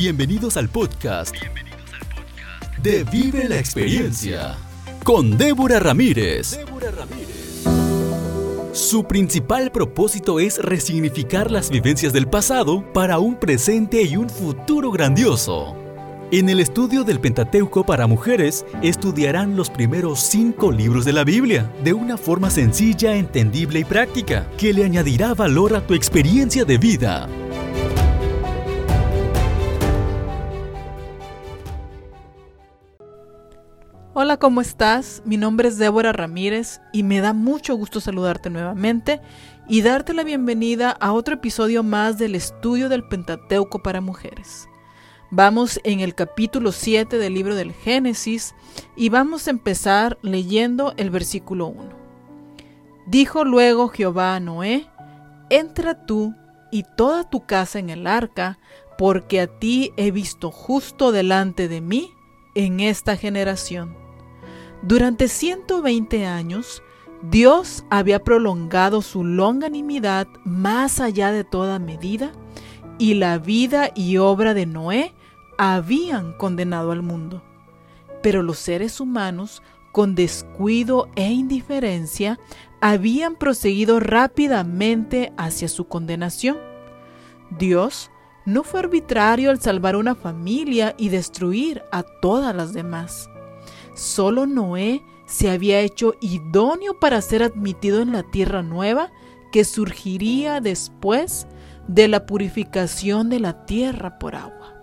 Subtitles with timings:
[0.00, 1.36] Bienvenidos al podcast.
[2.82, 4.56] de Vive la experiencia
[5.04, 6.56] con Débora Ramírez.
[6.56, 7.64] Débora Ramírez.
[8.72, 14.90] Su principal propósito es resignificar las vivencias del pasado para un presente y un futuro
[14.90, 15.76] grandioso.
[16.32, 21.70] En el estudio del Pentateuco para mujeres, estudiarán los primeros cinco libros de la Biblia
[21.84, 26.78] de una forma sencilla, entendible y práctica, que le añadirá valor a tu experiencia de
[26.78, 27.28] vida.
[34.22, 35.22] Hola, ¿cómo estás?
[35.24, 39.18] Mi nombre es Débora Ramírez y me da mucho gusto saludarte nuevamente
[39.66, 44.68] y darte la bienvenida a otro episodio más del estudio del Pentateuco para mujeres.
[45.30, 48.54] Vamos en el capítulo 7 del libro del Génesis
[48.94, 51.88] y vamos a empezar leyendo el versículo 1.
[53.06, 54.86] Dijo luego Jehová a Noé,
[55.48, 56.34] entra tú
[56.70, 58.58] y toda tu casa en el arca,
[58.98, 62.12] porque a ti he visto justo delante de mí
[62.54, 64.09] en esta generación.
[64.82, 66.82] Durante 120 años,
[67.22, 72.32] Dios había prolongado su longanimidad más allá de toda medida
[72.98, 75.14] y la vida y obra de Noé
[75.58, 77.42] habían condenado al mundo.
[78.22, 82.38] Pero los seres humanos, con descuido e indiferencia,
[82.80, 86.56] habían proseguido rápidamente hacia su condenación.
[87.58, 88.10] Dios
[88.46, 93.28] no fue arbitrario al salvar una familia y destruir a todas las demás.
[93.94, 99.10] Solo Noé se había hecho idóneo para ser admitido en la tierra nueva
[99.52, 101.46] que surgiría después
[101.88, 104.74] de la purificación de la tierra por agua.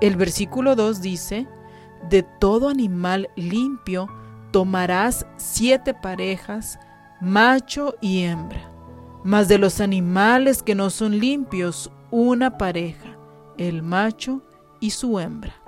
[0.00, 1.46] El versículo 2 dice,
[2.08, 4.08] de todo animal limpio
[4.52, 6.78] tomarás siete parejas,
[7.20, 8.72] macho y hembra,
[9.24, 13.18] mas de los animales que no son limpios, una pareja,
[13.58, 14.42] el macho
[14.80, 15.59] y su hembra.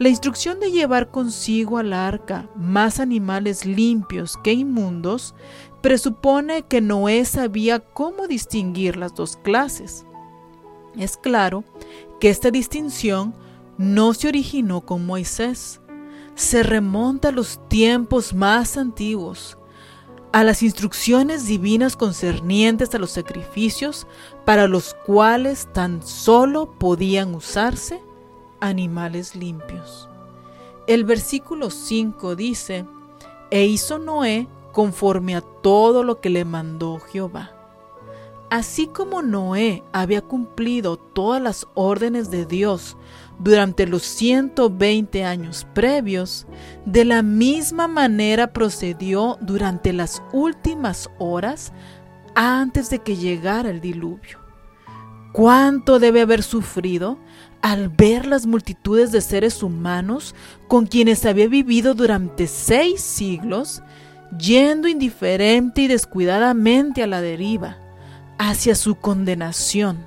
[0.00, 5.34] La instrucción de llevar consigo al arca más animales limpios que inmundos
[5.82, 10.06] presupone que Noé sabía cómo distinguir las dos clases.
[10.96, 11.64] Es claro
[12.18, 13.34] que esta distinción
[13.76, 15.82] no se originó con Moisés,
[16.34, 19.58] se remonta a los tiempos más antiguos,
[20.32, 24.06] a las instrucciones divinas concernientes a los sacrificios
[24.46, 28.00] para los cuales tan solo podían usarse
[28.60, 30.08] animales limpios.
[30.86, 32.84] El versículo 5 dice,
[33.50, 37.52] e hizo Noé conforme a todo lo que le mandó Jehová.
[38.50, 42.96] Así como Noé había cumplido todas las órdenes de Dios
[43.38, 46.46] durante los 120 años previos,
[46.84, 51.72] de la misma manera procedió durante las últimas horas
[52.34, 54.49] antes de que llegara el diluvio.
[55.32, 57.18] ¿Cuánto debe haber sufrido
[57.62, 60.34] al ver las multitudes de seres humanos
[60.68, 63.82] con quienes había vivido durante seis siglos,
[64.38, 67.76] yendo indiferente y descuidadamente a la deriva?
[68.40, 70.06] hacia su condenación,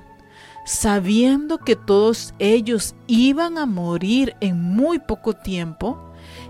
[0.66, 6.00] sabiendo que todos ellos iban a morir en muy poco tiempo,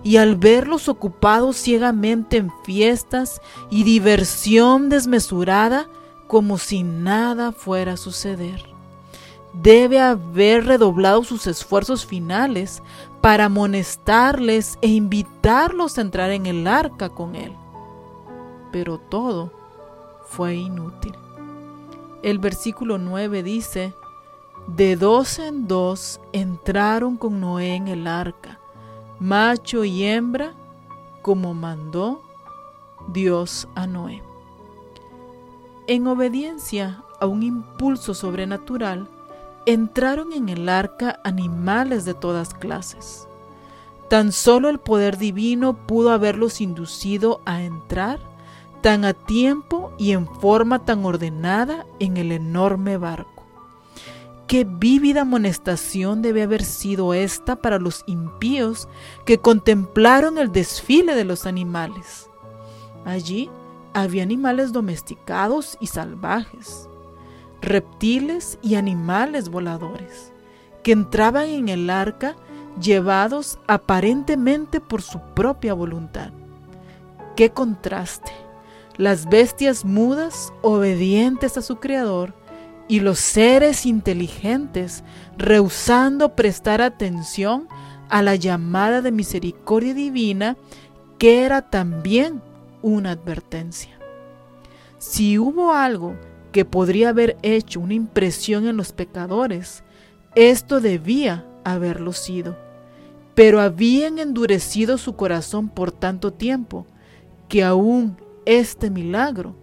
[0.03, 3.39] y al verlos ocupados ciegamente en fiestas
[3.71, 5.87] y diversión desmesurada,
[6.35, 8.67] como si nada fuera a suceder.
[9.53, 12.83] Debe haber redoblado sus esfuerzos finales
[13.21, 17.53] para amonestarles e invitarlos a entrar en el arca con él.
[18.73, 19.53] Pero todo
[20.27, 21.15] fue inútil.
[22.25, 23.95] El versículo 9 dice,
[24.67, 28.59] de dos en dos entraron con Noé en el arca,
[29.21, 30.53] macho y hembra,
[31.23, 32.21] como mandó
[33.07, 34.34] Dios a Noé.
[35.87, 39.09] En obediencia a un impulso sobrenatural,
[39.67, 43.29] entraron en el arca animales de todas clases.
[44.09, 48.19] Tan solo el poder divino pudo haberlos inducido a entrar
[48.81, 53.45] tan a tiempo y en forma tan ordenada en el enorme barco.
[54.47, 58.89] Qué vívida amonestación debe haber sido esta para los impíos
[59.25, 62.29] que contemplaron el desfile de los animales.
[63.07, 63.51] Allí
[63.95, 66.89] había animales domesticados y salvajes,
[67.63, 70.33] reptiles y animales voladores,
[70.83, 72.37] que entraban en el arca
[72.81, 76.33] llevados aparentemente por su propia voluntad.
[77.37, 78.45] ¡Qué contraste!
[78.97, 82.35] las bestias mudas obedientes a su Creador
[82.87, 85.03] y los seres inteligentes
[85.37, 87.69] rehusando prestar atención
[88.09, 90.57] a la llamada de misericordia divina
[91.19, 92.43] que era también
[92.85, 93.99] una advertencia.
[94.99, 96.17] Si hubo algo
[96.53, 99.83] que podría haber hecho una impresión en los pecadores,
[100.37, 102.59] Esto debía haberlo sido,
[103.37, 106.87] pero habían endurecido su corazón por tanto tiempo
[107.49, 109.55] que aún este milagro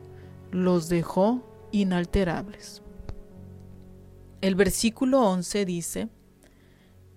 [0.50, 2.82] los dejó inalterables.
[4.40, 6.10] El versículo 11 dice,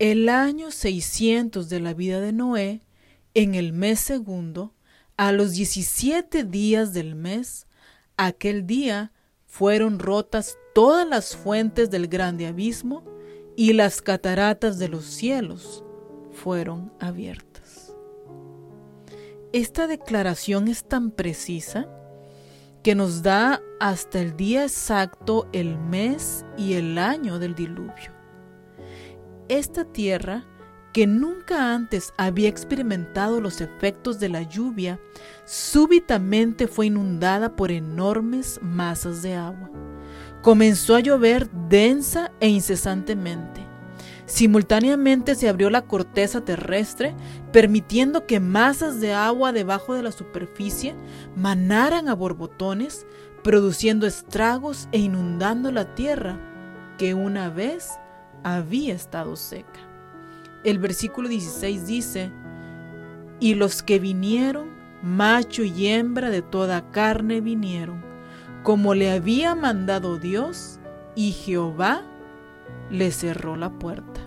[0.00, 2.82] El año 600 de la vida de Noé,
[3.34, 4.73] en el mes segundo,
[5.16, 7.66] a los 17 días del mes,
[8.16, 9.12] aquel día
[9.46, 13.04] fueron rotas todas las fuentes del grande abismo
[13.56, 15.84] y las cataratas de los cielos
[16.32, 17.94] fueron abiertas.
[19.52, 21.88] Esta declaración es tan precisa
[22.82, 28.12] que nos da hasta el día exacto el mes y el año del diluvio.
[29.48, 30.44] Esta tierra,
[30.94, 35.00] que nunca antes había experimentado los efectos de la lluvia,
[35.44, 39.70] súbitamente fue inundada por enormes masas de agua.
[40.40, 43.60] Comenzó a llover densa e incesantemente.
[44.26, 47.16] Simultáneamente se abrió la corteza terrestre,
[47.50, 50.94] permitiendo que masas de agua debajo de la superficie
[51.34, 53.04] manaran a borbotones,
[53.42, 56.38] produciendo estragos e inundando la tierra
[56.98, 57.90] que una vez
[58.44, 59.83] había estado seca.
[60.64, 62.32] El versículo 16 dice,
[63.38, 64.70] y los que vinieron,
[65.02, 68.02] macho y hembra de toda carne vinieron,
[68.62, 70.80] como le había mandado Dios,
[71.14, 72.02] y Jehová
[72.90, 74.22] le cerró la puerta.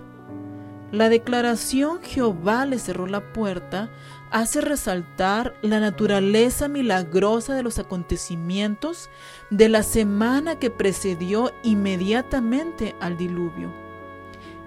[0.91, 3.89] La declaración Jehová le cerró la puerta
[4.31, 9.09] hace resaltar la naturaleza milagrosa de los acontecimientos
[9.49, 13.86] de la semana que precedió inmediatamente al diluvio.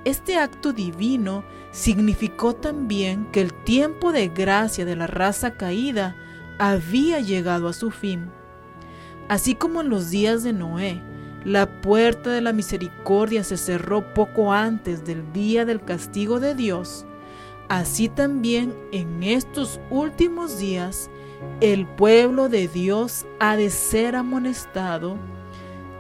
[0.05, 6.17] Este acto divino significó también que el tiempo de gracia de la raza caída
[6.59, 8.31] había llegado a su fin.
[9.29, 11.03] Así como en los días de Noé,
[11.45, 17.07] la puerta de la misericordia se cerró poco antes del día del castigo de Dios.
[17.69, 21.11] Así también en estos últimos días
[21.61, 25.17] el pueblo de Dios ha de ser amonestado.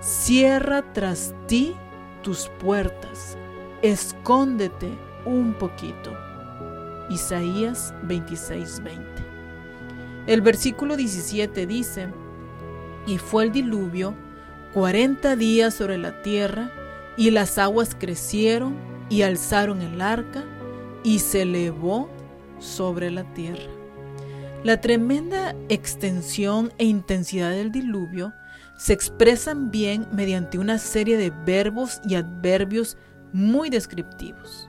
[0.00, 1.74] Cierra tras ti
[2.22, 3.38] tus puertas,
[3.82, 4.90] escóndete
[5.24, 6.12] un poquito.
[7.08, 9.00] Isaías 26:20.
[10.26, 12.08] El versículo 17 dice,
[13.06, 14.14] y fue el diluvio
[14.72, 16.70] cuarenta días sobre la tierra,
[17.16, 18.76] y las aguas crecieron
[19.08, 20.44] y alzaron el arca,
[21.02, 22.08] y se elevó
[22.58, 23.70] sobre la tierra.
[24.62, 28.34] La tremenda extensión e intensidad del diluvio
[28.76, 32.96] se expresan bien mediante una serie de verbos y adverbios
[33.32, 34.68] muy descriptivos.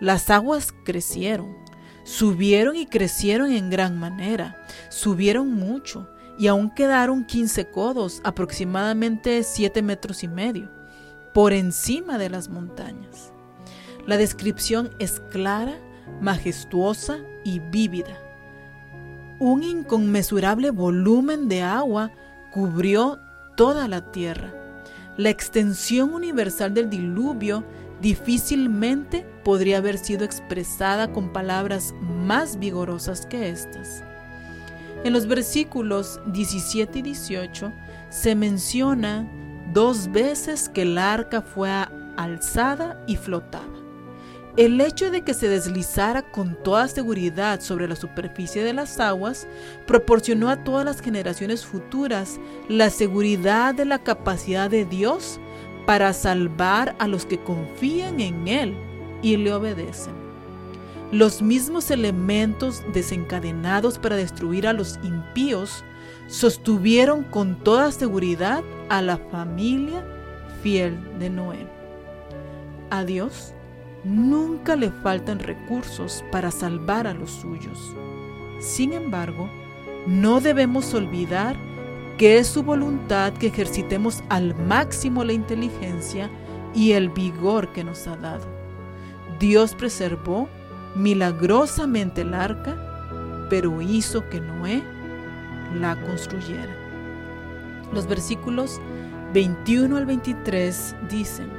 [0.00, 1.56] Las aguas crecieron,
[2.04, 6.08] subieron y crecieron en gran manera, subieron mucho,
[6.38, 10.70] y aún quedaron 15 codos, aproximadamente 7 metros y medio,
[11.32, 13.32] por encima de las montañas.
[14.06, 15.78] La descripción es clara,
[16.20, 18.18] majestuosa y vívida.
[19.38, 22.12] Un inconmensurable volumen de agua
[22.52, 23.18] cubrió
[23.56, 24.54] toda la tierra.
[25.16, 27.64] La extensión universal del diluvio
[28.00, 34.02] difícilmente podría haber sido expresada con palabras más vigorosas que estas.
[35.04, 37.72] En los versículos 17 y 18
[38.10, 39.28] se menciona
[39.72, 41.70] dos veces que el arca fue
[42.16, 43.76] alzada y flotaba.
[44.56, 49.46] El hecho de que se deslizara con toda seguridad sobre la superficie de las aguas
[49.86, 55.38] proporcionó a todas las generaciones futuras la seguridad de la capacidad de Dios
[55.86, 58.76] para salvar a los que confían en Él
[59.22, 60.14] y le obedecen.
[61.12, 65.84] Los mismos elementos desencadenados para destruir a los impíos
[66.26, 70.04] sostuvieron con toda seguridad a la familia
[70.62, 71.66] fiel de Noé.
[72.90, 73.54] A Dios
[74.02, 77.78] nunca le faltan recursos para salvar a los suyos.
[78.60, 79.48] Sin embargo,
[80.06, 81.56] no debemos olvidar
[82.18, 86.30] que es su voluntad que ejercitemos al máximo la inteligencia
[86.74, 88.46] y el vigor que nos ha dado.
[89.38, 90.48] Dios preservó
[90.94, 94.82] milagrosamente el arca, pero hizo que Noé
[95.74, 96.74] la construyera.
[97.92, 98.80] Los versículos
[99.34, 101.50] 21 al 23 dicen,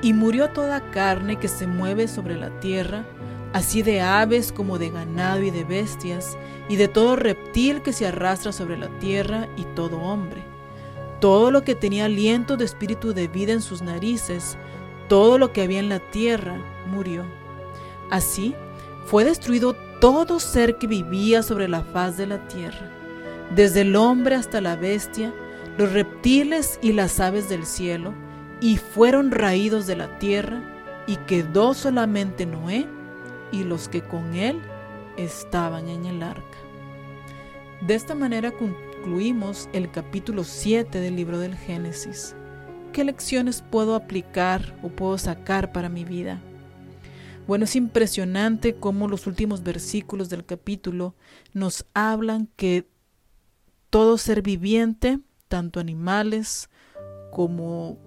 [0.00, 3.04] y murió toda carne que se mueve sobre la tierra,
[3.52, 6.36] así de aves como de ganado y de bestias,
[6.68, 10.42] y de todo reptil que se arrastra sobre la tierra y todo hombre.
[11.20, 14.56] Todo lo que tenía aliento de espíritu de vida en sus narices,
[15.08, 16.56] todo lo que había en la tierra,
[16.86, 17.24] murió.
[18.10, 18.54] Así
[19.04, 22.90] fue destruido todo ser que vivía sobre la faz de la tierra,
[23.54, 25.32] desde el hombre hasta la bestia,
[25.78, 28.14] los reptiles y las aves del cielo,
[28.60, 30.62] y fueron raídos de la tierra,
[31.06, 32.86] y quedó solamente Noé
[33.52, 34.60] y los que con él
[35.16, 36.58] estaban en el arca.
[37.86, 42.34] De esta manera concluimos el capítulo 7 del libro del Génesis.
[42.92, 46.40] ¿Qué lecciones puedo aplicar o puedo sacar para mi vida?
[47.46, 51.14] Bueno, es impresionante cómo los últimos versículos del capítulo
[51.52, 52.88] nos hablan que
[53.90, 55.18] todo ser viviente,
[55.48, 56.70] tanto animales
[57.32, 57.98] como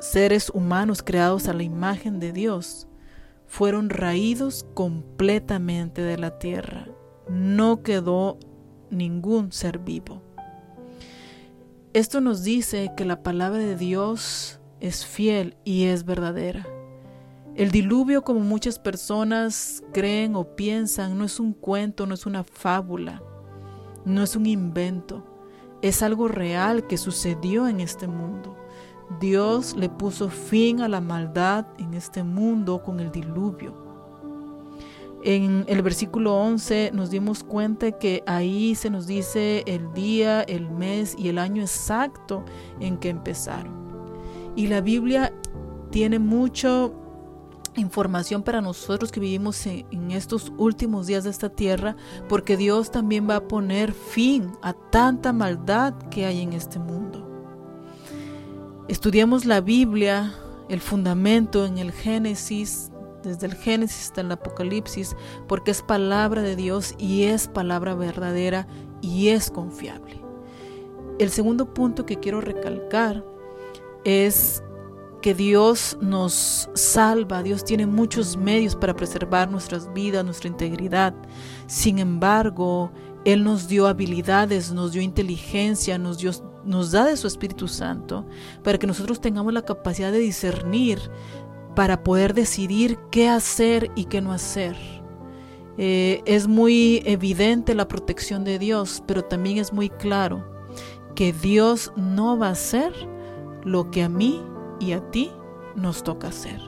[0.00, 2.86] seres humanos creados a la imagen de Dios,
[3.46, 6.88] fueron raídos completamente de la tierra.
[7.28, 8.38] No quedó
[8.90, 10.22] ningún ser vivo.
[11.92, 16.66] Esto nos dice que la palabra de Dios es fiel y es verdadera.
[17.54, 22.42] El diluvio, como muchas personas creen o piensan, no es un cuento, no es una
[22.42, 23.22] fábula,
[24.04, 25.24] no es un invento,
[25.80, 28.56] es algo real que sucedió en este mundo.
[29.20, 33.74] Dios le puso fin a la maldad en este mundo con el diluvio.
[35.22, 40.70] En el versículo 11 nos dimos cuenta que ahí se nos dice el día, el
[40.70, 42.44] mes y el año exacto
[42.78, 43.72] en que empezaron.
[44.54, 45.32] Y la Biblia
[45.90, 46.90] tiene mucha
[47.76, 51.96] información para nosotros que vivimos en, estos últimos días de esta tierra,
[52.28, 57.13] porque Dios también va a poner fin a tanta maldad que hay en este mundo.
[58.86, 60.34] Estudiamos la Biblia,
[60.68, 62.90] el fundamento en el Génesis,
[63.22, 65.16] desde el Génesis hasta el Apocalipsis,
[65.48, 68.66] porque es palabra de Dios y es palabra verdadera
[69.00, 70.20] y es confiable.
[71.18, 73.24] El segundo punto que quiero recalcar
[74.04, 74.62] es
[75.22, 81.14] que Dios nos salva, Dios tiene muchos medios para preservar nuestras vidas, nuestra integridad.
[81.66, 82.92] Sin embargo,
[83.24, 86.32] Él nos dio habilidades, nos dio inteligencia, nos, dio,
[86.64, 88.26] nos da de su Espíritu Santo
[88.62, 90.98] para que nosotros tengamos la capacidad de discernir,
[91.74, 94.76] para poder decidir qué hacer y qué no hacer.
[95.76, 100.44] Eh, es muy evidente la protección de Dios, pero también es muy claro
[101.14, 102.92] que Dios no va a hacer
[103.64, 104.42] lo que a mí
[104.80, 105.30] y a ti
[105.74, 106.60] nos toca hacer.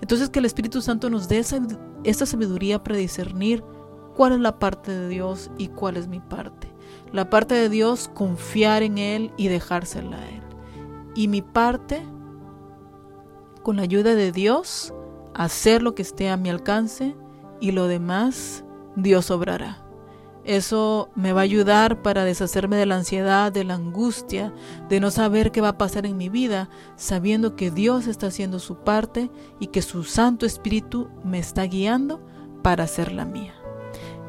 [0.00, 3.62] Entonces que el Espíritu Santo nos dé esa, sabiduría para discernir
[4.16, 6.72] cuál es la parte de Dios y cuál es mi parte.
[7.12, 10.42] La parte de Dios, confiar en Él y dejársela a Él.
[11.14, 12.02] Y mi parte,
[13.62, 14.94] con la ayuda de Dios,
[15.34, 17.16] hacer lo que esté a mi alcance
[17.60, 18.64] y lo demás
[18.96, 19.84] Dios obrará.
[20.44, 24.54] Eso me va a ayudar para deshacerme de la ansiedad, de la angustia,
[24.88, 28.58] de no saber qué va a pasar en mi vida, sabiendo que Dios está haciendo
[28.58, 32.24] su parte y que su Santo Espíritu me está guiando
[32.62, 33.52] para hacer la mía.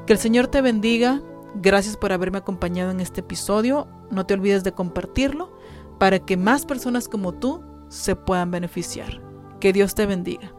[0.06, 1.22] Que el Señor te bendiga.
[1.56, 3.88] Gracias por haberme acompañado en este episodio.
[4.12, 5.58] No te olvides de compartirlo
[5.98, 9.22] para que más personas como tú se puedan beneficiar.
[9.60, 10.54] Que Dios te bendiga.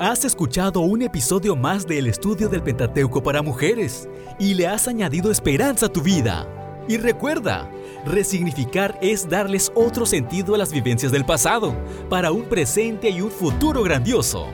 [0.00, 5.30] Has escuchado un episodio más del estudio del Pentateuco para mujeres y le has añadido
[5.30, 6.46] esperanza a tu vida.
[6.88, 7.68] Y recuerda,
[8.06, 11.74] resignificar es darles otro sentido a las vivencias del pasado,
[12.08, 14.46] para un presente y un futuro grandioso.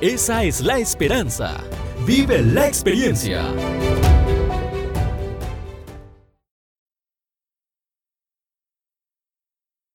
[0.00, 1.62] Esa es la esperanza.
[2.08, 3.52] Vive la experiencia.